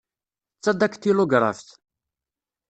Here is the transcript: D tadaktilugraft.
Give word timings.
D 0.57 0.59
tadaktilugraft. 0.63 1.69